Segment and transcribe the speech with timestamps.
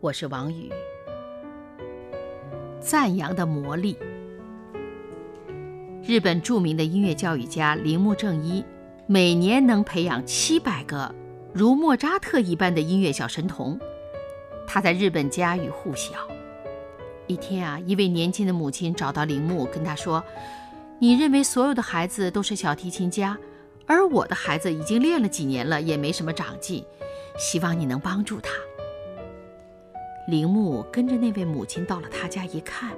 [0.00, 0.70] 我是王宇。
[2.80, 3.98] 赞扬的魔力。
[6.04, 8.64] 日本著名的音乐教育家铃木正一，
[9.08, 11.12] 每年能培养七百个
[11.52, 13.76] 如莫扎特一般的音乐小神童。
[14.68, 16.28] 他在日本家喻户晓。
[17.26, 20.22] 一天啊，一位年轻的母亲找到铃木，跟他说
[21.00, 23.36] ：“你认为所有的孩子都是小提琴家，
[23.84, 26.84] 而我的孩子已经练了几年了，也没什么长进，
[27.36, 28.52] 希望你能帮助他。”
[30.28, 32.90] 铃木跟着那位母亲到了他家，一看，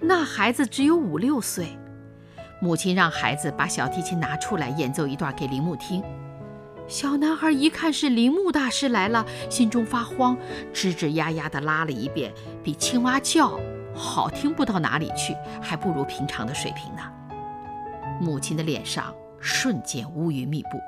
[0.00, 1.66] 那孩子只有五六岁。
[2.58, 6.02] 母亲让孩子把小提琴拿出来，演奏一段给铃木听。
[6.88, 10.34] 小男孩一看是铃木大师来了，心中发慌，
[10.72, 13.60] 吱吱呀呀地拉了一遍，比青蛙叫
[13.94, 17.02] 好听不到哪里去，还不如平常的水平呢。
[18.18, 20.80] 母亲的脸上瞬间乌云密布，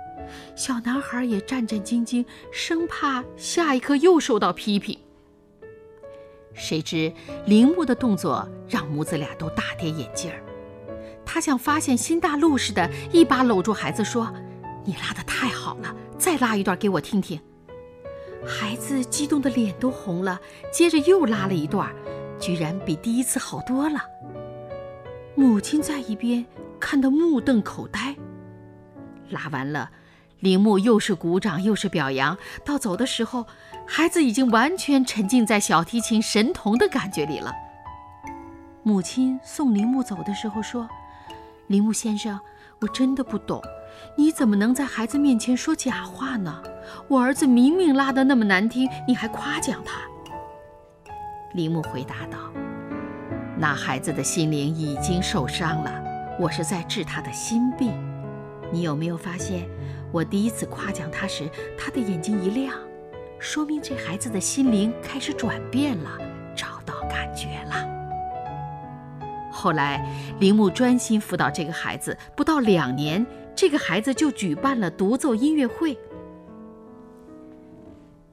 [0.54, 4.98] 小男孩也战战兢兢，生怕下一刻又受到批评。
[6.56, 7.12] 谁知
[7.44, 10.42] 铃木的动作让母子俩都大跌眼镜儿，
[11.24, 14.32] 他像发现新大陆似的，一把搂住孩子说。
[14.84, 17.40] 你拉的太好了，再拉一段给我听听。
[18.46, 20.40] 孩子激动的脸都红了，
[20.72, 21.92] 接着又拉了一段，
[22.38, 24.00] 居然比第一次好多了。
[25.34, 26.46] 母亲在一边
[26.78, 28.14] 看得目瞪口呆。
[29.30, 29.90] 拉完了，
[30.40, 32.36] 铃木又是鼓掌又是表扬。
[32.64, 33.46] 到走的时候，
[33.86, 37.52] 孩子已经完全沉浸在小提琴神童的感觉里了。
[38.82, 40.88] 母亲送铃木走的时候说
[41.68, 42.38] ：“铃木先生，
[42.80, 43.62] 我真的不懂。”
[44.14, 46.62] 你怎么能在孩子面前说假话呢？
[47.08, 50.00] 我儿子明明拉得那么难听，你还夸奖他。
[51.54, 52.38] 铃木回答道
[53.56, 55.90] ：“那孩子的心灵已经受伤了，
[56.38, 57.90] 我是在治他的心病。
[58.70, 59.66] 你有没有发现，
[60.12, 62.74] 我第一次夸奖他时，他的眼睛一亮，
[63.38, 66.18] 说明这孩子的心灵开始转变了，
[66.56, 67.86] 找到感觉了。
[69.52, 70.06] 后来，
[70.38, 75.98] 铃木专心辅导这个孩子，不到两年。”这个孩子就举办了独奏音乐会。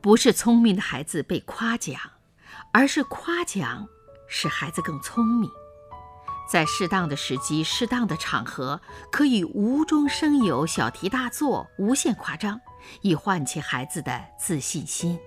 [0.01, 1.97] 不是聪明的孩子被夸奖，
[2.73, 3.87] 而是夸奖
[4.27, 5.49] 使孩子更聪明。
[6.47, 8.81] 在适当的时机、适当的场合，
[9.11, 12.59] 可以无中生有、小题大做、无限夸张，
[13.01, 15.19] 以唤起孩子的自信心。